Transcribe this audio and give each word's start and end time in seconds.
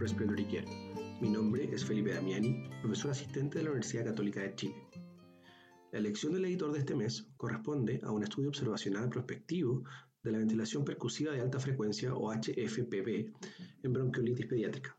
Care. 0.00 0.64
Mi 1.20 1.28
nombre 1.28 1.68
es 1.74 1.84
Felipe 1.84 2.14
Damiani, 2.14 2.70
profesor 2.80 3.10
asistente 3.10 3.58
de 3.58 3.64
la 3.64 3.70
Universidad 3.72 4.06
Católica 4.06 4.40
de 4.40 4.54
Chile. 4.54 4.88
La 5.92 5.98
elección 5.98 6.32
del 6.32 6.46
editor 6.46 6.72
de 6.72 6.78
este 6.78 6.94
mes 6.94 7.26
corresponde 7.36 8.00
a 8.02 8.10
un 8.10 8.22
estudio 8.22 8.48
observacional 8.48 9.10
prospectivo 9.10 9.84
de 10.22 10.32
la 10.32 10.38
ventilación 10.38 10.86
percusiva 10.86 11.34
de 11.34 11.42
alta 11.42 11.60
frecuencia 11.60 12.14
o 12.14 12.32
HFPB 12.32 13.30
en 13.82 13.92
bronquiolitis 13.92 14.46
pediátrica. 14.46 14.96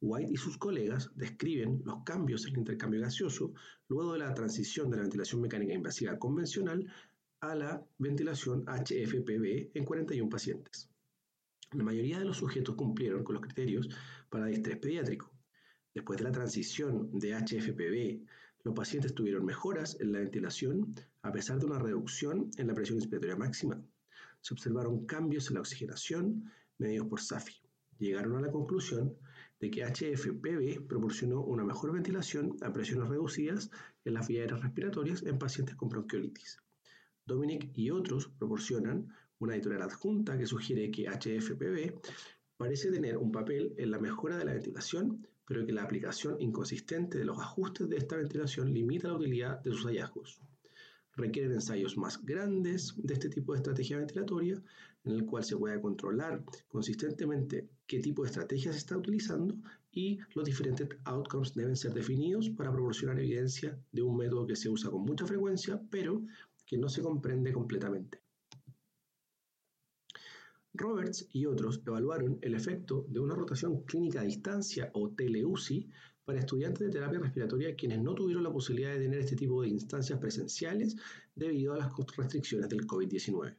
White 0.00 0.32
y 0.32 0.36
sus 0.36 0.58
colegas 0.58 1.12
describen 1.14 1.80
los 1.84 2.02
cambios 2.02 2.44
en 2.44 2.54
el 2.54 2.58
intercambio 2.58 3.00
gaseoso 3.00 3.54
luego 3.86 4.14
de 4.14 4.18
la 4.18 4.34
transición 4.34 4.90
de 4.90 4.96
la 4.96 5.02
ventilación 5.02 5.40
mecánica 5.40 5.72
invasiva 5.72 6.18
convencional 6.18 6.92
a 7.38 7.54
la 7.54 7.86
ventilación 7.96 8.64
HFPB 8.66 9.70
en 9.72 9.84
41 9.84 10.28
pacientes. 10.28 10.91
La 11.72 11.84
mayoría 11.84 12.18
de 12.18 12.26
los 12.26 12.36
sujetos 12.36 12.74
cumplieron 12.74 13.24
con 13.24 13.34
los 13.34 13.42
criterios 13.42 13.88
para 14.28 14.46
distrés 14.46 14.76
pediátrico. 14.76 15.32
Después 15.94 16.18
de 16.18 16.24
la 16.24 16.32
transición 16.32 17.10
de 17.18 17.34
HFPB, 17.34 18.26
los 18.64 18.74
pacientes 18.74 19.14
tuvieron 19.14 19.46
mejoras 19.46 19.98
en 19.98 20.12
la 20.12 20.18
ventilación 20.18 20.94
a 21.22 21.32
pesar 21.32 21.58
de 21.58 21.66
una 21.66 21.78
reducción 21.78 22.50
en 22.58 22.66
la 22.66 22.74
presión 22.74 22.98
inspiratoria 22.98 23.36
máxima. 23.36 23.82
Se 24.42 24.52
observaron 24.52 25.06
cambios 25.06 25.48
en 25.48 25.54
la 25.54 25.60
oxigenación 25.60 26.50
medidos 26.76 27.06
por 27.06 27.20
SAFI. 27.20 27.54
Llegaron 27.98 28.36
a 28.36 28.40
la 28.42 28.50
conclusión 28.50 29.16
de 29.58 29.70
que 29.70 29.84
HFPB 29.84 30.86
proporcionó 30.86 31.42
una 31.42 31.64
mejor 31.64 31.92
ventilación 31.92 32.56
a 32.60 32.72
presiones 32.72 33.08
reducidas 33.08 33.70
en 34.04 34.14
las 34.14 34.28
vías 34.28 34.60
respiratorias 34.60 35.22
en 35.22 35.38
pacientes 35.38 35.76
con 35.76 35.88
bronquiolitis. 35.88 36.60
Dominic 37.24 37.70
y 37.74 37.90
otros 37.90 38.28
proporcionan 38.38 39.08
una 39.42 39.54
editorial 39.56 39.82
adjunta 39.82 40.38
que 40.38 40.46
sugiere 40.46 40.92
que 40.92 41.08
HFPB 41.08 42.00
parece 42.56 42.92
tener 42.92 43.18
un 43.18 43.32
papel 43.32 43.74
en 43.76 43.90
la 43.90 43.98
mejora 43.98 44.38
de 44.38 44.44
la 44.44 44.52
ventilación, 44.52 45.26
pero 45.44 45.66
que 45.66 45.72
la 45.72 45.82
aplicación 45.82 46.40
inconsistente 46.40 47.18
de 47.18 47.24
los 47.24 47.40
ajustes 47.40 47.88
de 47.88 47.96
esta 47.96 48.16
ventilación 48.16 48.72
limita 48.72 49.08
la 49.08 49.14
utilidad 49.14 49.60
de 49.60 49.72
sus 49.72 49.84
hallazgos. 49.86 50.40
Requieren 51.16 51.54
ensayos 51.54 51.98
más 51.98 52.24
grandes 52.24 52.94
de 52.96 53.14
este 53.14 53.30
tipo 53.30 53.52
de 53.52 53.58
estrategia 53.58 53.96
ventilatoria, 53.98 54.62
en 55.04 55.12
el 55.12 55.26
cual 55.26 55.42
se 55.42 55.56
pueda 55.56 55.80
controlar 55.80 56.44
consistentemente 56.68 57.68
qué 57.88 57.98
tipo 57.98 58.22
de 58.22 58.28
estrategia 58.28 58.70
se 58.70 58.78
está 58.78 58.96
utilizando 58.96 59.56
y 59.90 60.20
los 60.36 60.44
diferentes 60.44 60.88
outcomes 61.04 61.52
deben 61.52 61.74
ser 61.76 61.92
definidos 61.94 62.48
para 62.50 62.70
proporcionar 62.70 63.18
evidencia 63.18 63.76
de 63.90 64.02
un 64.02 64.16
método 64.16 64.46
que 64.46 64.56
se 64.56 64.68
usa 64.68 64.88
con 64.88 65.02
mucha 65.02 65.26
frecuencia, 65.26 65.82
pero 65.90 66.22
que 66.64 66.78
no 66.78 66.88
se 66.88 67.02
comprende 67.02 67.52
completamente. 67.52 68.21
Roberts 70.74 71.28
y 71.32 71.44
otros 71.44 71.82
evaluaron 71.86 72.38
el 72.40 72.54
efecto 72.54 73.04
de 73.08 73.20
una 73.20 73.34
rotación 73.34 73.82
clínica 73.82 74.20
a 74.20 74.24
distancia 74.24 74.90
o 74.94 75.10
teleuci 75.10 75.90
para 76.24 76.38
estudiantes 76.38 76.86
de 76.86 76.92
terapia 76.92 77.18
respiratoria 77.18 77.76
quienes 77.76 78.00
no 78.00 78.14
tuvieron 78.14 78.42
la 78.42 78.52
posibilidad 78.52 78.92
de 78.92 79.00
tener 79.00 79.18
este 79.18 79.36
tipo 79.36 79.60
de 79.60 79.68
instancias 79.68 80.18
presenciales 80.18 80.96
debido 81.34 81.74
a 81.74 81.78
las 81.78 81.92
restricciones 82.16 82.70
del 82.70 82.86
COVID-19. 82.86 83.54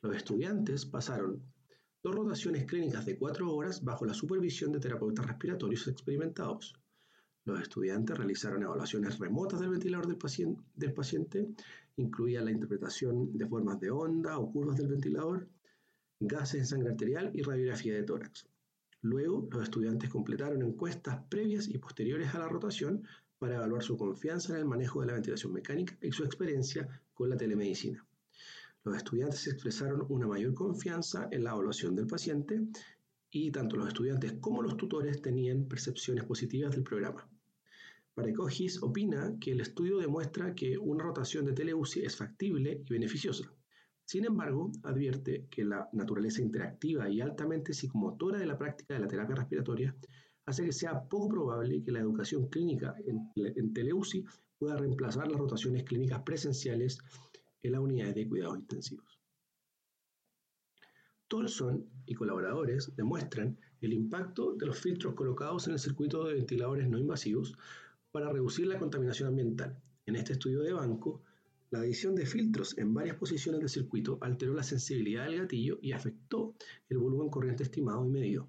Los 0.00 0.16
estudiantes 0.16 0.86
pasaron 0.86 1.42
dos 2.04 2.14
rotaciones 2.14 2.66
clínicas 2.66 3.04
de 3.04 3.18
cuatro 3.18 3.52
horas 3.52 3.82
bajo 3.82 4.04
la 4.04 4.14
supervisión 4.14 4.70
de 4.70 4.78
terapeutas 4.78 5.26
respiratorios 5.26 5.88
experimentados. 5.88 6.74
Los 7.44 7.60
estudiantes 7.60 8.16
realizaron 8.16 8.62
evaluaciones 8.62 9.18
remotas 9.18 9.58
del 9.58 9.70
ventilador 9.70 10.06
del 10.06 10.18
paciente, 10.18 10.62
del 10.76 10.92
paciente 10.92 11.48
incluía 11.96 12.42
la 12.42 12.52
interpretación 12.52 13.36
de 13.36 13.46
formas 13.48 13.80
de 13.80 13.90
onda 13.90 14.38
o 14.38 14.52
curvas 14.52 14.76
del 14.76 14.86
ventilador, 14.86 15.48
gases 16.20 16.60
en 16.60 16.66
sangre 16.66 16.90
arterial 16.90 17.30
y 17.34 17.42
radiografía 17.42 17.94
de 17.94 18.02
tórax. 18.02 18.46
Luego, 19.02 19.48
los 19.52 19.62
estudiantes 19.62 20.10
completaron 20.10 20.62
encuestas 20.62 21.22
previas 21.28 21.68
y 21.68 21.78
posteriores 21.78 22.34
a 22.34 22.40
la 22.40 22.48
rotación 22.48 23.04
para 23.38 23.56
evaluar 23.56 23.82
su 23.82 23.96
confianza 23.96 24.54
en 24.54 24.60
el 24.60 24.64
manejo 24.64 25.00
de 25.00 25.06
la 25.06 25.12
ventilación 25.12 25.52
mecánica 25.52 25.96
y 26.02 26.10
su 26.10 26.24
experiencia 26.24 26.88
con 27.14 27.30
la 27.30 27.36
telemedicina. 27.36 28.04
Los 28.84 28.96
estudiantes 28.96 29.46
expresaron 29.46 30.04
una 30.08 30.26
mayor 30.26 30.54
confianza 30.54 31.28
en 31.30 31.44
la 31.44 31.50
evaluación 31.50 31.94
del 31.94 32.06
paciente 32.06 32.60
y 33.30 33.50
tanto 33.50 33.76
los 33.76 33.88
estudiantes 33.88 34.34
como 34.40 34.62
los 34.62 34.76
tutores 34.76 35.20
tenían 35.22 35.66
percepciones 35.66 36.24
positivas 36.24 36.72
del 36.72 36.82
programa. 36.82 37.28
Parecogis 38.14 38.82
opina 38.82 39.36
que 39.38 39.52
el 39.52 39.60
estudio 39.60 39.98
demuestra 39.98 40.54
que 40.54 40.76
una 40.76 41.04
rotación 41.04 41.44
de 41.44 41.52
teleuci 41.52 42.00
es 42.00 42.16
factible 42.16 42.82
y 42.84 42.92
beneficiosa. 42.92 43.52
Sin 44.08 44.24
embargo, 44.24 44.72
advierte 44.84 45.48
que 45.50 45.66
la 45.66 45.86
naturaleza 45.92 46.40
interactiva 46.40 47.10
y 47.10 47.20
altamente 47.20 47.74
psicomotora 47.74 48.38
de 48.38 48.46
la 48.46 48.56
práctica 48.56 48.94
de 48.94 49.00
la 49.00 49.06
terapia 49.06 49.36
respiratoria 49.36 49.94
hace 50.46 50.64
que 50.64 50.72
sea 50.72 51.02
poco 51.02 51.28
probable 51.28 51.82
que 51.82 51.92
la 51.92 51.98
educación 51.98 52.48
clínica 52.48 52.96
en, 53.04 53.30
en 53.36 53.74
teleuci 53.74 54.24
pueda 54.58 54.78
reemplazar 54.78 55.30
las 55.30 55.38
rotaciones 55.38 55.84
clínicas 55.84 56.22
presenciales 56.22 56.98
en 57.62 57.72
las 57.72 57.82
unidades 57.82 58.14
de 58.14 58.26
cuidados 58.26 58.56
intensivos. 58.56 59.20
Tolson 61.28 61.84
y 62.06 62.14
colaboradores 62.14 62.96
demuestran 62.96 63.58
el 63.82 63.92
impacto 63.92 64.54
de 64.54 64.64
los 64.64 64.78
filtros 64.78 65.12
colocados 65.12 65.66
en 65.66 65.74
el 65.74 65.78
circuito 65.78 66.24
de 66.24 66.32
ventiladores 66.32 66.88
no 66.88 66.98
invasivos 66.98 67.58
para 68.10 68.32
reducir 68.32 68.68
la 68.68 68.78
contaminación 68.78 69.28
ambiental. 69.28 69.78
En 70.06 70.16
este 70.16 70.32
estudio 70.32 70.62
de 70.62 70.72
banco, 70.72 71.20
la 71.70 71.80
adición 71.80 72.14
de 72.14 72.24
filtros 72.24 72.76
en 72.78 72.94
varias 72.94 73.16
posiciones 73.16 73.60
del 73.60 73.68
circuito 73.68 74.18
alteró 74.22 74.54
la 74.54 74.62
sensibilidad 74.62 75.26
del 75.26 75.40
gatillo 75.40 75.78
y 75.82 75.92
afectó 75.92 76.54
el 76.88 76.98
volumen 76.98 77.28
corriente 77.28 77.62
estimado 77.62 78.04
y 78.06 78.08
medido. 78.08 78.48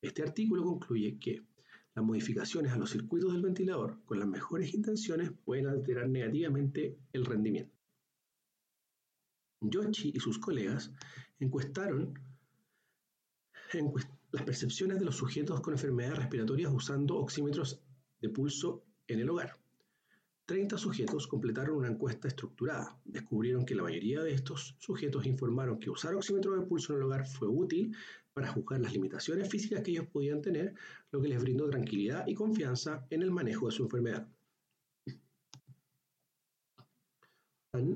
Este 0.00 0.22
artículo 0.22 0.62
concluye 0.62 1.18
que 1.18 1.42
las 1.94 2.04
modificaciones 2.04 2.72
a 2.72 2.76
los 2.76 2.90
circuitos 2.90 3.32
del 3.32 3.42
ventilador 3.42 4.04
con 4.04 4.20
las 4.20 4.28
mejores 4.28 4.74
intenciones 4.74 5.32
pueden 5.44 5.66
alterar 5.66 6.08
negativamente 6.08 6.98
el 7.12 7.24
rendimiento. 7.24 7.74
Yoshi 9.62 10.12
y 10.14 10.20
sus 10.20 10.38
colegas 10.38 10.92
encuestaron 11.40 12.14
las 14.30 14.44
percepciones 14.44 14.98
de 14.98 15.04
los 15.04 15.16
sujetos 15.16 15.60
con 15.60 15.74
enfermedades 15.74 16.18
respiratorias 16.18 16.72
usando 16.72 17.16
oxímetros 17.16 17.82
de 18.20 18.28
pulso 18.28 18.84
en 19.08 19.20
el 19.20 19.30
hogar. 19.30 19.58
30 20.46 20.78
sujetos 20.78 21.26
completaron 21.26 21.76
una 21.76 21.88
encuesta 21.88 22.28
estructurada. 22.28 22.96
Descubrieron 23.04 23.66
que 23.66 23.74
la 23.74 23.82
mayoría 23.82 24.22
de 24.22 24.32
estos 24.32 24.76
sujetos 24.78 25.26
informaron 25.26 25.80
que 25.80 25.90
usar 25.90 26.14
oxímetro 26.14 26.54
de 26.54 26.64
pulso 26.66 26.92
en 26.92 27.00
el 27.00 27.04
hogar 27.04 27.26
fue 27.26 27.48
útil 27.48 27.94
para 28.32 28.52
juzgar 28.52 28.80
las 28.80 28.92
limitaciones 28.92 29.48
físicas 29.48 29.82
que 29.82 29.90
ellos 29.90 30.06
podían 30.06 30.40
tener, 30.40 30.74
lo 31.10 31.20
que 31.20 31.28
les 31.28 31.40
brindó 31.40 31.68
tranquilidad 31.68 32.24
y 32.28 32.34
confianza 32.34 33.04
en 33.10 33.22
el 33.22 33.32
manejo 33.32 33.66
de 33.66 33.72
su 33.72 33.82
enfermedad. 33.82 34.28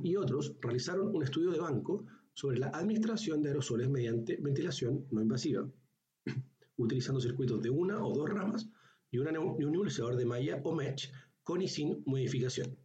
Y 0.03 0.17
otros 0.17 0.57
realizaron 0.61 1.15
un 1.15 1.23
estudio 1.23 1.53
de 1.53 1.61
banco 1.61 2.05
sobre 2.35 2.59
la 2.59 2.69
administración 2.69 3.43
de 3.43 3.51
aerosoles 3.51 3.89
mediante 3.89 4.37
ventilación 4.37 5.07
no 5.11 5.23
invasiva, 5.23 5.71
utilizando 6.77 7.21
circuitos 7.21 7.63
de 7.63 7.71
una 7.71 8.05
o 8.05 8.13
dos 8.13 8.29
ramas 8.29 8.69
y, 9.11 9.19
un 9.19 9.33
nebulizador 9.33 10.17
de 10.17 10.27
malla 10.27 10.61
o 10.65 10.75
mesh 10.75 11.13
con 11.51 11.63
y 11.63 11.67
sin 11.67 12.05
modificación. 12.07 12.79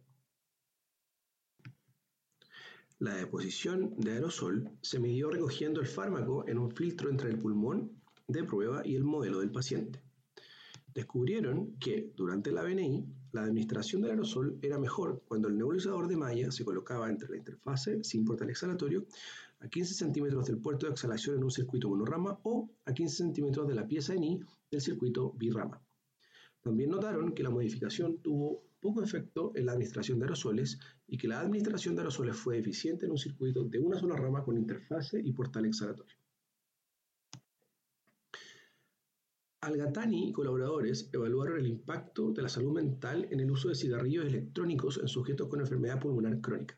La 2.98 3.14
deposición 3.14 3.94
de 3.96 4.10
aerosol 4.10 4.72
se 4.82 4.98
midió 4.98 5.30
recogiendo 5.30 5.80
el 5.80 5.86
fármaco 5.86 6.48
en 6.48 6.58
un 6.58 6.72
filtro 6.72 7.08
entre 7.08 7.30
el 7.30 7.38
pulmón 7.38 7.92
de 8.26 8.42
prueba 8.42 8.84
y 8.84 8.96
el 8.96 9.04
modelo 9.04 9.38
del 9.38 9.52
paciente. 9.52 10.02
Descubrieron 10.92 11.76
que 11.78 12.12
durante 12.16 12.50
la 12.50 12.64
BNI 12.64 13.06
la 13.30 13.44
administración 13.44 14.02
del 14.02 14.10
aerosol 14.10 14.58
era 14.60 14.80
mejor 14.80 15.22
cuando 15.28 15.46
el 15.46 15.56
nebulizador 15.56 16.08
de 16.08 16.16
malla 16.16 16.50
se 16.50 16.64
colocaba 16.64 17.08
entre 17.08 17.28
la 17.28 17.36
interfase 17.36 18.02
sin 18.02 18.24
portal 18.24 18.50
exhalatorio 18.50 19.06
a 19.60 19.68
15 19.68 19.94
centímetros 19.94 20.44
del 20.46 20.58
puerto 20.58 20.86
de 20.86 20.92
exhalación 20.92 21.36
en 21.36 21.44
un 21.44 21.52
circuito 21.52 21.88
monorama 21.88 22.40
o 22.42 22.68
a 22.84 22.92
15 22.92 23.16
centímetros 23.16 23.68
de 23.68 23.76
la 23.76 23.86
pieza 23.86 24.12
NI 24.16 24.40
del 24.72 24.80
circuito 24.80 25.30
birrama. 25.34 25.85
También 26.66 26.90
notaron 26.90 27.32
que 27.32 27.44
la 27.44 27.50
modificación 27.50 28.18
tuvo 28.18 28.64
poco 28.80 29.00
efecto 29.00 29.52
en 29.54 29.66
la 29.66 29.72
administración 29.72 30.18
de 30.18 30.24
aerosoles 30.24 30.80
y 31.06 31.16
que 31.16 31.28
la 31.28 31.38
administración 31.38 31.94
de 31.94 32.00
aerosoles 32.00 32.34
fue 32.34 32.58
eficiente 32.58 33.06
en 33.06 33.12
un 33.12 33.18
circuito 33.18 33.62
de 33.62 33.78
una 33.78 34.00
sola 34.00 34.16
rama 34.16 34.42
con 34.42 34.58
interfase 34.58 35.20
y 35.24 35.30
portal 35.30 35.66
exhalatorio. 35.66 36.16
Algatani 39.60 40.30
y 40.30 40.32
colaboradores 40.32 41.08
evaluaron 41.12 41.60
el 41.60 41.68
impacto 41.68 42.32
de 42.32 42.42
la 42.42 42.48
salud 42.48 42.72
mental 42.72 43.28
en 43.30 43.38
el 43.38 43.48
uso 43.52 43.68
de 43.68 43.76
cigarrillos 43.76 44.26
electrónicos 44.26 44.98
en 44.98 45.06
sujetos 45.06 45.46
con 45.46 45.60
enfermedad 45.60 46.00
pulmonar 46.00 46.40
crónica. 46.40 46.76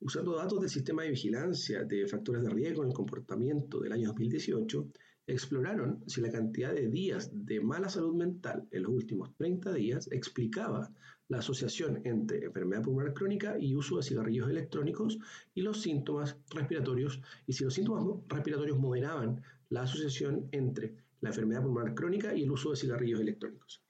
Usando 0.00 0.34
datos 0.34 0.60
del 0.60 0.70
sistema 0.70 1.04
de 1.04 1.10
vigilancia 1.10 1.84
de 1.84 2.08
factores 2.08 2.42
de 2.42 2.50
riesgo 2.50 2.82
en 2.82 2.88
el 2.88 2.94
comportamiento 2.96 3.78
del 3.78 3.92
año 3.92 4.08
2018, 4.08 4.88
exploraron 5.26 6.02
si 6.06 6.20
la 6.20 6.30
cantidad 6.30 6.74
de 6.74 6.88
días 6.88 7.30
de 7.32 7.60
mala 7.60 7.88
salud 7.88 8.14
mental 8.14 8.68
en 8.70 8.82
los 8.82 8.92
últimos 8.92 9.34
30 9.36 9.72
días 9.72 10.08
explicaba 10.12 10.92
la 11.28 11.38
asociación 11.38 12.02
entre 12.04 12.44
enfermedad 12.44 12.82
pulmonar 12.82 13.14
crónica 13.14 13.58
y 13.58 13.74
uso 13.74 13.96
de 13.96 14.02
cigarrillos 14.02 14.50
electrónicos 14.50 15.18
y 15.54 15.62
los 15.62 15.80
síntomas 15.80 16.36
respiratorios, 16.50 17.22
y 17.46 17.54
si 17.54 17.64
los 17.64 17.74
síntomas 17.74 18.04
respiratorios 18.28 18.78
moderaban 18.78 19.42
la 19.70 19.82
asociación 19.82 20.48
entre 20.52 20.94
la 21.20 21.30
enfermedad 21.30 21.62
pulmonar 21.62 21.94
crónica 21.94 22.34
y 22.34 22.42
el 22.42 22.50
uso 22.50 22.70
de 22.70 22.76
cigarrillos 22.76 23.20
electrónicos. 23.20 23.82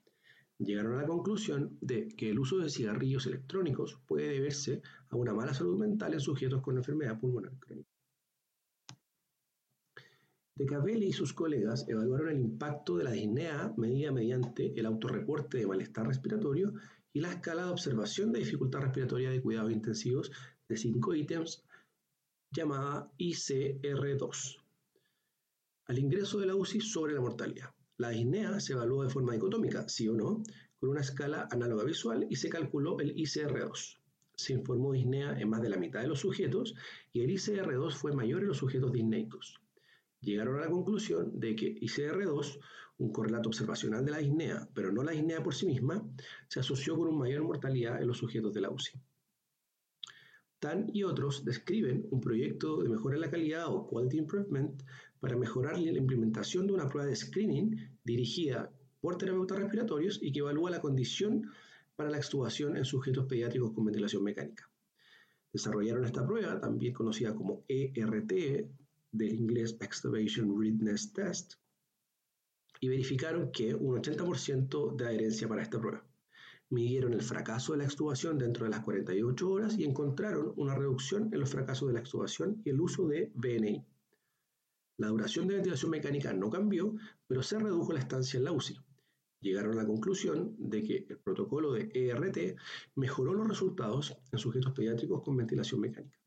Llegaron 0.58 0.94
a 0.94 1.02
la 1.02 1.08
conclusión 1.08 1.76
de 1.80 2.06
que 2.06 2.30
el 2.30 2.38
uso 2.38 2.58
de 2.58 2.70
cigarrillos 2.70 3.26
electrónicos 3.26 3.98
puede 4.06 4.28
deberse 4.28 4.82
a 5.08 5.16
una 5.16 5.34
mala 5.34 5.52
salud 5.52 5.76
mental 5.76 6.14
en 6.14 6.20
sujetos 6.20 6.62
con 6.62 6.76
enfermedad 6.76 7.18
pulmonar 7.18 7.58
crónica. 7.58 7.93
De 10.56 10.66
Capelli 10.66 11.06
y 11.06 11.12
sus 11.12 11.32
colegas 11.32 11.84
evaluaron 11.88 12.28
el 12.28 12.40
impacto 12.40 12.96
de 12.96 13.02
la 13.02 13.10
disnea 13.10 13.74
medida 13.76 14.12
mediante 14.12 14.72
el 14.78 14.86
autorreporte 14.86 15.58
de 15.58 15.66
malestar 15.66 16.06
respiratorio 16.06 16.74
y 17.12 17.18
la 17.18 17.32
escala 17.32 17.64
de 17.64 17.72
observación 17.72 18.30
de 18.30 18.38
dificultad 18.38 18.82
respiratoria 18.82 19.30
de 19.30 19.42
cuidados 19.42 19.72
intensivos 19.72 20.30
de 20.68 20.76
cinco 20.76 21.12
ítems 21.12 21.64
llamada 22.52 23.10
ICR2 23.18 24.62
al 25.86 25.98
ingreso 25.98 26.38
de 26.38 26.46
la 26.46 26.54
UCI 26.54 26.80
sobre 26.80 27.14
la 27.14 27.20
mortalidad. 27.20 27.74
La 27.96 28.10
disnea 28.10 28.60
se 28.60 28.74
evaluó 28.74 29.02
de 29.02 29.10
forma 29.10 29.32
dicotómica, 29.32 29.88
sí 29.88 30.06
o 30.06 30.14
no, 30.14 30.40
con 30.78 30.88
una 30.88 31.00
escala 31.00 31.48
análoga 31.50 31.82
visual 31.82 32.28
y 32.30 32.36
se 32.36 32.48
calculó 32.48 33.00
el 33.00 33.12
ICR2. 33.16 33.98
Se 34.36 34.52
informó 34.52 34.92
disnea 34.92 35.36
en 35.36 35.48
más 35.48 35.62
de 35.62 35.70
la 35.70 35.78
mitad 35.78 36.00
de 36.00 36.08
los 36.08 36.20
sujetos 36.20 36.76
y 37.12 37.22
el 37.22 37.30
ICR2 37.30 37.92
fue 37.94 38.12
mayor 38.12 38.42
en 38.42 38.48
los 38.48 38.58
sujetos 38.58 38.92
disneicos 38.92 39.60
llegaron 40.24 40.56
a 40.58 40.62
la 40.62 40.70
conclusión 40.70 41.38
de 41.38 41.54
que 41.54 41.74
ICR2, 41.76 42.58
un 42.98 43.12
correlato 43.12 43.48
observacional 43.48 44.04
de 44.04 44.10
la 44.10 44.18
disnea, 44.18 44.68
pero 44.74 44.92
no 44.92 45.02
la 45.02 45.12
disnea 45.12 45.42
por 45.42 45.54
sí 45.54 45.66
misma, 45.66 46.06
se 46.48 46.60
asoció 46.60 46.96
con 46.96 47.08
una 47.08 47.18
mayor 47.18 47.42
mortalidad 47.42 48.00
en 48.00 48.08
los 48.08 48.18
sujetos 48.18 48.54
de 48.54 48.60
la 48.60 48.70
UCI. 48.70 49.00
Tan 50.58 50.88
y 50.94 51.02
otros 51.02 51.44
describen 51.44 52.06
un 52.10 52.20
proyecto 52.20 52.82
de 52.82 52.88
mejora 52.88 53.16
en 53.16 53.20
la 53.20 53.30
calidad 53.30 53.66
o 53.68 53.86
quality 53.86 54.18
improvement 54.18 54.82
para 55.20 55.36
mejorar 55.36 55.78
la 55.78 55.98
implementación 55.98 56.66
de 56.66 56.72
una 56.72 56.88
prueba 56.88 57.08
de 57.08 57.16
screening 57.16 57.98
dirigida 58.04 58.70
por 59.00 59.18
terapeutas 59.18 59.58
respiratorios 59.58 60.18
y 60.22 60.32
que 60.32 60.38
evalúa 60.38 60.70
la 60.70 60.80
condición 60.80 61.50
para 61.96 62.10
la 62.10 62.16
extubación 62.16 62.76
en 62.76 62.84
sujetos 62.84 63.26
pediátricos 63.26 63.72
con 63.72 63.84
ventilación 63.84 64.22
mecánica. 64.22 64.70
Desarrollaron 65.52 66.04
esta 66.04 66.26
prueba, 66.26 66.58
también 66.58 66.94
conocida 66.94 67.34
como 67.34 67.64
ERT, 67.68 68.66
del 69.14 69.34
inglés 69.34 69.76
Extubation 69.80 70.60
Readiness 70.60 71.12
Test 71.12 71.54
y 72.80 72.88
verificaron 72.88 73.50
que 73.50 73.74
un 73.74 73.96
80% 73.96 74.96
de 74.96 75.06
adherencia 75.06 75.48
para 75.48 75.62
esta 75.62 75.80
prueba. 75.80 76.04
Midieron 76.70 77.14
el 77.14 77.22
fracaso 77.22 77.72
de 77.72 77.78
la 77.78 77.84
extubación 77.84 78.36
dentro 78.36 78.64
de 78.64 78.70
las 78.70 78.80
48 78.80 79.50
horas 79.50 79.78
y 79.78 79.84
encontraron 79.84 80.52
una 80.56 80.74
reducción 80.74 81.30
en 81.32 81.40
los 81.40 81.50
fracasos 81.50 81.88
de 81.88 81.94
la 81.94 82.00
extubación 82.00 82.60
y 82.64 82.70
el 82.70 82.80
uso 82.80 83.06
de 83.06 83.30
BNI. 83.34 83.86
La 84.98 85.08
duración 85.08 85.46
de 85.46 85.54
ventilación 85.54 85.90
mecánica 85.92 86.32
no 86.32 86.50
cambió, 86.50 86.94
pero 87.26 87.42
se 87.42 87.58
redujo 87.58 87.92
la 87.92 88.00
estancia 88.00 88.38
en 88.38 88.44
la 88.44 88.52
UCI. 88.52 88.76
Llegaron 89.40 89.72
a 89.72 89.82
la 89.82 89.86
conclusión 89.86 90.54
de 90.58 90.82
que 90.82 91.06
el 91.08 91.18
protocolo 91.18 91.72
de 91.72 91.90
ERT 91.94 92.56
mejoró 92.96 93.34
los 93.34 93.46
resultados 93.46 94.16
en 94.32 94.38
sujetos 94.38 94.72
pediátricos 94.72 95.22
con 95.22 95.36
ventilación 95.36 95.80
mecánica. 95.80 96.18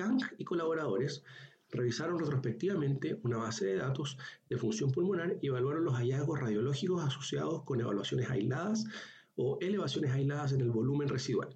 Kang 0.00 0.18
y 0.38 0.44
colaboradores 0.44 1.22
revisaron 1.68 2.18
retrospectivamente 2.18 3.20
una 3.22 3.36
base 3.36 3.66
de 3.66 3.76
datos 3.76 4.16
de 4.48 4.56
función 4.56 4.90
pulmonar 4.90 5.36
y 5.42 5.48
evaluaron 5.48 5.84
los 5.84 5.94
hallazgos 5.94 6.40
radiológicos 6.40 7.04
asociados 7.04 7.64
con 7.64 7.82
evaluaciones 7.82 8.30
aisladas 8.30 8.86
o 9.36 9.58
elevaciones 9.60 10.12
aisladas 10.12 10.52
en 10.52 10.62
el 10.62 10.70
volumen 10.70 11.06
residual. 11.06 11.54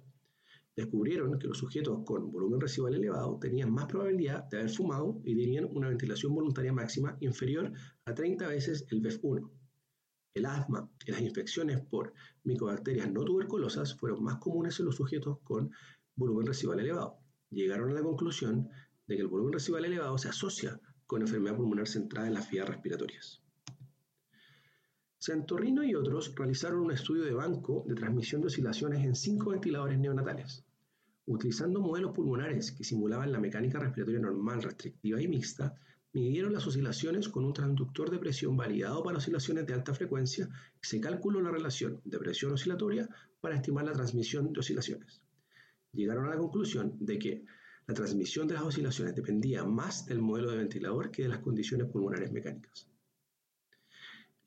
Descubrieron 0.75 1.39
que 1.39 1.47
los 1.47 1.57
sujetos 1.57 2.03
con 2.05 2.31
volumen 2.31 2.61
residual 2.61 2.93
elevado 2.93 3.39
tenían 3.39 3.71
más 3.71 3.87
probabilidad 3.87 4.43
de 4.49 4.57
haber 4.57 4.69
fumado 4.69 5.19
y 5.23 5.35
tenían 5.35 5.65
una 5.71 5.89
ventilación 5.89 6.35
voluntaria 6.35 6.71
máxima 6.71 7.17
inferior 7.21 7.73
a 8.05 8.13
30 8.13 8.47
veces 8.47 8.85
el 8.91 9.01
BEF1. 9.01 9.49
El 10.35 10.45
asma 10.45 10.87
y 11.03 11.11
las 11.11 11.21
infecciones 11.21 11.81
por 11.81 12.13
micobacterias 12.43 13.11
no 13.11 13.23
tuberculosas 13.23 13.95
fueron 13.95 14.23
más 14.23 14.37
comunes 14.37 14.79
en 14.79 14.85
los 14.85 14.97
sujetos 14.97 15.39
con 15.43 15.71
volumen 16.15 16.45
residual 16.45 16.79
elevado 16.79 17.24
llegaron 17.55 17.89
a 17.91 17.93
la 17.93 18.03
conclusión 18.03 18.69
de 19.07 19.15
que 19.15 19.21
el 19.21 19.27
volumen 19.27 19.53
residual 19.53 19.85
elevado 19.85 20.17
se 20.17 20.27
asocia 20.27 20.79
con 21.07 21.21
enfermedad 21.21 21.55
pulmonar 21.55 21.87
centrada 21.87 22.27
en 22.27 22.33
las 22.33 22.49
vías 22.49 22.67
respiratorias. 22.67 23.41
Santorrino 25.17 25.83
y 25.83 25.95
otros 25.95 26.35
realizaron 26.35 26.81
un 26.81 26.91
estudio 26.91 27.23
de 27.23 27.33
banco 27.33 27.85
de 27.87 27.95
transmisión 27.95 28.41
de 28.41 28.47
oscilaciones 28.47 29.03
en 29.05 29.15
cinco 29.15 29.51
ventiladores 29.51 29.97
neonatales. 29.97 30.65
Utilizando 31.25 31.79
modelos 31.79 32.11
pulmonares 32.11 32.71
que 32.73 32.83
simulaban 32.83 33.31
la 33.31 33.39
mecánica 33.39 33.79
respiratoria 33.79 34.19
normal, 34.19 34.61
restrictiva 34.61 35.21
y 35.21 35.27
mixta, 35.27 35.73
midieron 36.13 36.53
las 36.53 36.67
oscilaciones 36.67 37.29
con 37.29 37.45
un 37.45 37.53
transductor 37.53 38.11
de 38.11 38.19
presión 38.19 38.55
validado 38.55 39.01
para 39.01 39.17
oscilaciones 39.17 39.65
de 39.65 39.73
alta 39.73 39.93
frecuencia 39.93 40.47
y 40.81 40.85
se 40.85 40.99
calculó 40.99 41.41
la 41.41 41.51
relación 41.51 42.01
de 42.03 42.19
presión 42.19 42.51
oscilatoria 42.51 43.09
para 43.41 43.55
estimar 43.55 43.85
la 43.85 43.93
transmisión 43.93 44.53
de 44.53 44.59
oscilaciones 44.59 45.24
llegaron 45.95 46.25
a 46.25 46.29
la 46.29 46.37
conclusión 46.37 46.95
de 46.99 47.17
que 47.17 47.45
la 47.87 47.93
transmisión 47.93 48.47
de 48.47 48.55
las 48.55 48.63
oscilaciones 48.63 49.15
dependía 49.15 49.63
más 49.63 50.07
del 50.07 50.19
modelo 50.19 50.49
de 50.51 50.57
ventilador 50.57 51.11
que 51.11 51.23
de 51.23 51.29
las 51.29 51.39
condiciones 51.39 51.87
pulmonares 51.87 52.31
mecánicas. 52.31 52.87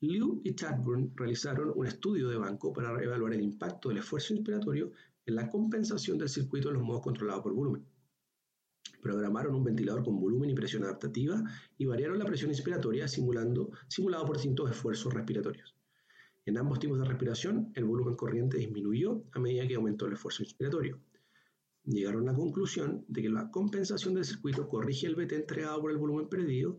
Liu 0.01 0.41
y 0.43 0.55
Chadburn 0.55 1.13
realizaron 1.15 1.71
un 1.75 1.85
estudio 1.85 2.29
de 2.29 2.37
banco 2.37 2.73
para 2.73 3.01
evaluar 3.01 3.33
el 3.33 3.41
impacto 3.41 3.89
del 3.89 3.99
esfuerzo 3.99 4.33
inspiratorio 4.33 4.91
en 5.25 5.35
la 5.35 5.49
compensación 5.49 6.17
del 6.17 6.29
circuito 6.29 6.69
en 6.69 6.75
los 6.75 6.83
modos 6.83 7.01
controlados 7.01 7.43
por 7.43 7.53
volumen. 7.53 7.85
Programaron 9.01 9.55
un 9.55 9.63
ventilador 9.63 10.03
con 10.03 10.19
volumen 10.19 10.49
y 10.49 10.53
presión 10.53 10.83
adaptativa 10.83 11.41
y 11.77 11.85
variaron 11.85 12.19
la 12.19 12.25
presión 12.25 12.51
inspiratoria 12.51 13.07
simulando, 13.07 13.71
simulado 13.87 14.25
por 14.25 14.35
distintos 14.35 14.69
esfuerzos 14.69 15.13
respiratorios. 15.13 15.75
En 16.45 16.57
ambos 16.57 16.79
tipos 16.79 16.99
de 16.99 17.05
respiración, 17.05 17.71
el 17.75 17.85
volumen 17.85 18.15
corriente 18.15 18.57
disminuyó 18.57 19.23
a 19.31 19.39
medida 19.39 19.67
que 19.67 19.75
aumentó 19.75 20.07
el 20.07 20.13
esfuerzo 20.13 20.43
inspiratorio 20.43 20.99
llegaron 21.83 22.27
a 22.27 22.31
la 22.31 22.37
conclusión 22.37 23.05
de 23.07 23.21
que 23.21 23.29
la 23.29 23.49
compensación 23.49 24.13
del 24.13 24.25
circuito 24.25 24.67
corrige 24.67 25.07
el 25.07 25.15
BT 25.15 25.33
entregado 25.33 25.81
por 25.81 25.91
el 25.91 25.97
volumen 25.97 26.27
perdido 26.27 26.77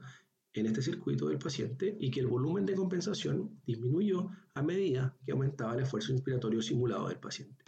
en 0.53 0.67
este 0.67 0.83
circuito 0.83 1.29
del 1.29 1.39
paciente 1.39 1.97
y 1.99 2.11
que 2.11 2.21
el 2.21 2.27
volumen 2.27 2.67
de 2.67 2.75
compensación 2.75 3.61
disminuyó 3.65 4.31
a 4.55 4.63
medida 4.63 5.17
que 5.25 5.33
aumentaba 5.33 5.75
el 5.75 5.81
esfuerzo 5.83 6.13
inspiratorio 6.13 6.61
simulado 6.61 7.09
del 7.09 7.19
paciente. 7.19 7.65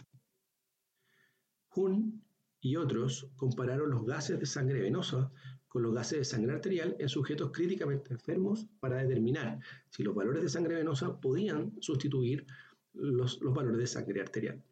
Hun 1.75 2.23
y 2.59 2.75
otros 2.75 3.29
compararon 3.35 3.89
los 3.89 4.05
gases 4.05 4.39
de 4.39 4.45
sangre 4.45 4.81
venosa 4.81 5.31
con 5.67 5.81
los 5.81 5.93
gases 5.93 6.19
de 6.19 6.25
sangre 6.25 6.53
arterial 6.53 6.95
en 6.99 7.09
sujetos 7.09 7.51
críticamente 7.51 8.13
enfermos 8.13 8.67
para 8.79 8.97
determinar 8.97 9.59
si 9.89 10.03
los 10.03 10.13
valores 10.13 10.43
de 10.43 10.49
sangre 10.49 10.75
venosa 10.75 11.19
podían 11.19 11.73
sustituir 11.81 12.45
los, 12.93 13.41
los 13.41 13.53
valores 13.53 13.79
de 13.79 13.87
sangre 13.87 14.21
arterial 14.21 14.63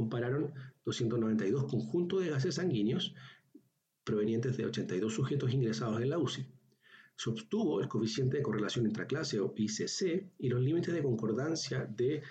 compararon 0.00 0.54
292 0.86 1.64
conjuntos 1.64 2.22
de 2.22 2.30
gases 2.30 2.54
sanguíneos 2.54 3.14
provenientes 4.02 4.56
de 4.56 4.64
82 4.64 5.12
sujetos 5.12 5.52
ingresados 5.52 6.00
en 6.00 6.08
la 6.08 6.18
UCI. 6.18 6.46
Se 7.16 7.28
obtuvo 7.28 7.82
el 7.82 7.88
coeficiente 7.88 8.38
de 8.38 8.42
correlación 8.42 8.86
intraclase 8.86 9.38
o 9.40 9.52
ICC 9.54 10.30
y 10.38 10.48
los 10.48 10.62
límites 10.62 10.94
de 10.94 11.02
concordancia 11.02 11.84
de 11.84 12.22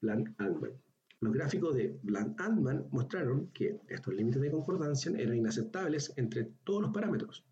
Bland-Altman. 0.00 0.72
Los 1.20 1.34
gráficos 1.34 1.74
de 1.74 1.98
Bland-Altman 2.02 2.86
mostraron 2.92 3.48
que 3.48 3.78
estos 3.88 4.14
límites 4.14 4.40
de 4.40 4.50
concordancia 4.50 5.12
eran 5.18 5.36
inaceptables 5.36 6.14
entre 6.16 6.44
todos 6.64 6.80
los 6.80 6.92
parámetros. 6.92 7.44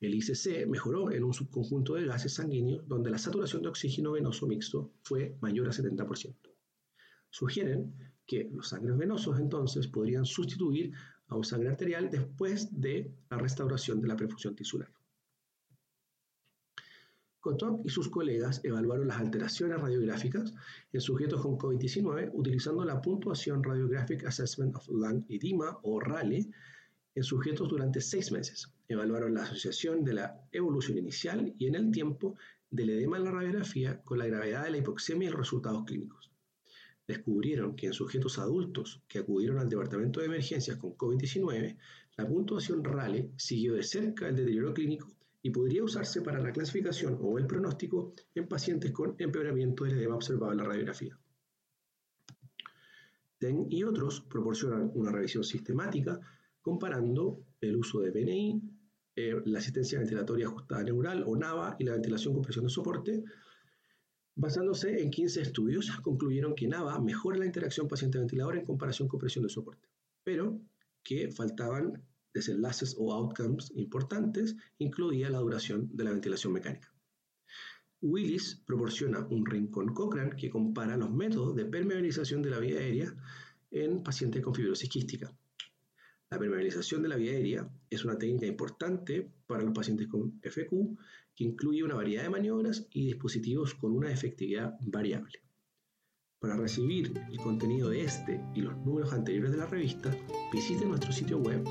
El 0.00 0.12
ICC 0.16 0.66
mejoró 0.66 1.12
en 1.12 1.22
un 1.22 1.32
subconjunto 1.32 1.94
de 1.94 2.06
gases 2.06 2.34
sanguíneos 2.34 2.82
donde 2.88 3.10
la 3.10 3.18
saturación 3.18 3.62
de 3.62 3.68
oxígeno 3.68 4.12
venoso 4.12 4.48
mixto 4.48 4.92
fue 5.04 5.36
mayor 5.40 5.68
a 5.68 5.70
70%. 5.70 6.34
Sugieren 7.30 8.13
que 8.26 8.48
los 8.52 8.68
sangres 8.68 8.96
venosos 8.96 9.38
entonces 9.38 9.86
podrían 9.86 10.24
sustituir 10.24 10.92
a 11.28 11.36
un 11.36 11.44
sangre 11.44 11.70
arterial 11.70 12.10
después 12.10 12.80
de 12.80 13.12
la 13.30 13.38
restauración 13.38 14.00
de 14.00 14.08
la 14.08 14.16
perfusión 14.16 14.54
tisular. 14.54 14.90
Kotok 17.40 17.84
y 17.84 17.90
sus 17.90 18.08
colegas 18.08 18.62
evaluaron 18.64 19.08
las 19.08 19.18
alteraciones 19.18 19.78
radiográficas 19.78 20.54
en 20.92 21.00
sujetos 21.00 21.42
con 21.42 21.58
COVID-19 21.58 22.30
utilizando 22.32 22.84
la 22.86 23.02
puntuación 23.02 23.62
Radiographic 23.62 24.24
Assessment 24.24 24.74
of 24.76 24.88
Lung 24.88 25.24
Edema 25.28 25.78
o 25.82 26.00
RALE 26.00 26.46
en 27.14 27.22
sujetos 27.22 27.68
durante 27.68 28.00
seis 28.00 28.32
meses. 28.32 28.72
Evaluaron 28.88 29.34
la 29.34 29.42
asociación 29.42 30.04
de 30.04 30.14
la 30.14 30.40
evolución 30.52 30.96
inicial 30.96 31.54
y 31.58 31.66
en 31.66 31.74
el 31.74 31.90
tiempo 31.90 32.34
del 32.70 32.90
edema 32.90 33.18
en 33.18 33.24
la 33.24 33.30
radiografía 33.30 34.02
con 34.02 34.18
la 34.18 34.26
gravedad 34.26 34.64
de 34.64 34.70
la 34.70 34.78
hipoxemia 34.78 35.28
y 35.28 35.30
los 35.30 35.40
resultados 35.40 35.84
clínicos 35.84 36.33
descubrieron 37.06 37.76
que 37.76 37.86
en 37.86 37.92
sujetos 37.92 38.38
adultos 38.38 39.02
que 39.08 39.18
acudieron 39.18 39.58
al 39.58 39.68
departamento 39.68 40.20
de 40.20 40.26
emergencias 40.26 40.76
con 40.76 40.96
COVID-19, 40.96 41.76
la 42.16 42.26
puntuación 42.26 42.82
RALE 42.84 43.30
siguió 43.36 43.74
de 43.74 43.82
cerca 43.82 44.28
el 44.28 44.36
deterioro 44.36 44.72
clínico 44.72 45.14
y 45.42 45.50
podría 45.50 45.84
usarse 45.84 46.22
para 46.22 46.40
la 46.40 46.52
clasificación 46.52 47.18
o 47.20 47.38
el 47.38 47.46
pronóstico 47.46 48.12
en 48.34 48.48
pacientes 48.48 48.92
con 48.92 49.14
empeoramiento 49.18 49.84
del 49.84 49.98
edema 49.98 50.14
observado 50.14 50.52
en 50.52 50.58
la 50.58 50.64
radiografía. 50.64 51.18
Ten 53.38 53.66
y 53.68 53.84
otros 53.84 54.22
proporcionan 54.22 54.90
una 54.94 55.12
revisión 55.12 55.44
sistemática 55.44 56.18
comparando 56.62 57.40
el 57.60 57.76
uso 57.76 58.00
de 58.00 58.10
BNI, 58.10 58.62
eh, 59.16 59.42
la 59.44 59.58
asistencia 59.58 59.98
ventilatoria 59.98 60.46
ajustada 60.46 60.82
neural 60.82 61.24
o 61.26 61.36
NAVA 61.36 61.76
y 61.78 61.84
la 61.84 61.92
ventilación 61.92 62.32
con 62.32 62.42
presión 62.42 62.64
de 62.64 62.70
soporte. 62.70 63.22
Basándose 64.36 65.00
en 65.00 65.10
15 65.10 65.42
estudios, 65.42 65.90
concluyeron 66.02 66.54
que 66.54 66.66
NAVA 66.66 67.00
mejora 67.00 67.38
la 67.38 67.46
interacción 67.46 67.86
paciente-ventilador 67.86 68.56
en 68.56 68.64
comparación 68.64 69.06
con 69.06 69.20
presión 69.20 69.44
de 69.44 69.48
soporte, 69.48 69.88
pero 70.24 70.60
que 71.04 71.30
faltaban 71.30 72.02
desenlaces 72.32 72.96
o 72.98 73.12
outcomes 73.12 73.70
importantes, 73.76 74.56
incluida 74.78 75.30
la 75.30 75.38
duración 75.38 75.88
de 75.96 76.04
la 76.04 76.10
ventilación 76.10 76.52
mecánica. 76.52 76.92
Willis 78.02 78.60
proporciona 78.66 79.24
un 79.30 79.46
rincón 79.46 79.94
Cochrane 79.94 80.36
que 80.36 80.50
compara 80.50 80.96
los 80.96 81.12
métodos 81.12 81.54
de 81.54 81.64
permeabilización 81.64 82.42
de 82.42 82.50
la 82.50 82.58
vía 82.58 82.78
aérea 82.80 83.14
en 83.70 84.02
pacientes 84.02 84.42
con 84.42 84.54
fibrosis 84.54 84.90
quística. 84.90 85.32
La 86.34 86.40
permeabilización 86.40 87.00
de 87.00 87.08
la 87.08 87.14
vía 87.14 87.30
aérea 87.30 87.70
es 87.88 88.04
una 88.04 88.18
técnica 88.18 88.44
importante 88.44 89.30
para 89.46 89.62
los 89.62 89.72
pacientes 89.72 90.08
con 90.08 90.40
FQ 90.42 90.98
que 91.32 91.44
incluye 91.44 91.84
una 91.84 91.94
variedad 91.94 92.24
de 92.24 92.30
maniobras 92.30 92.88
y 92.90 93.06
dispositivos 93.06 93.76
con 93.76 93.92
una 93.92 94.10
efectividad 94.10 94.76
variable. 94.80 95.44
Para 96.40 96.56
recibir 96.56 97.12
el 97.30 97.38
contenido 97.38 97.88
de 97.88 98.02
este 98.02 98.40
y 98.52 98.62
los 98.62 98.76
números 98.78 99.12
anteriores 99.12 99.52
de 99.52 99.58
la 99.58 99.66
revista, 99.66 100.10
visite 100.52 100.84
nuestro 100.84 101.12
sitio 101.12 101.38
web 101.38 101.62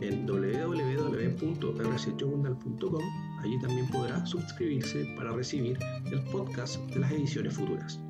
en 0.00 0.26
www.rcjournal.com. 0.26 3.04
Allí 3.38 3.60
también 3.60 3.88
podrá 3.90 4.26
suscribirse 4.26 5.06
para 5.16 5.30
recibir 5.30 5.78
el 6.06 6.20
podcast 6.32 6.80
de 6.90 6.98
las 6.98 7.12
ediciones 7.12 7.54
futuras. 7.54 8.00